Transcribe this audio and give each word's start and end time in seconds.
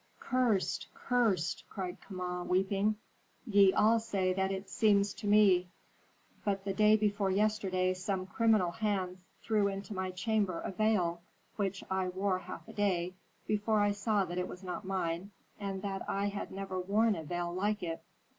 "Cursed! 0.19 0.87
Cursed!" 0.95 1.63
cried 1.69 2.01
Kama, 2.01 2.43
weeping. 2.45 2.95
"Ye 3.45 3.71
all 3.71 3.99
say 3.99 4.33
that 4.33 4.51
it 4.51 4.67
seems 4.67 5.13
to 5.13 5.27
me. 5.27 5.69
But 6.43 6.63
the 6.63 6.73
day 6.73 6.95
before 6.97 7.29
yesterday 7.29 7.93
some 7.93 8.25
criminal 8.25 8.71
hand 8.71 9.19
threw 9.43 9.67
into 9.67 9.93
my 9.93 10.09
bedchamber 10.09 10.59
a 10.61 10.71
veil, 10.71 11.21
which 11.55 11.83
I 11.91 12.07
wore 12.09 12.39
half 12.39 12.67
a 12.67 12.73
day 12.73 13.13
before 13.45 13.79
I 13.79 13.91
saw 13.91 14.25
that 14.25 14.39
it 14.39 14.47
was 14.47 14.63
not 14.63 14.85
mine 14.85 15.29
and 15.59 15.83
that 15.83 16.09
I 16.09 16.29
had 16.29 16.51
never 16.51 16.79
worn 16.79 17.15
a 17.15 17.23
veil 17.23 17.53
like 17.53 17.83
it." 17.83 18.01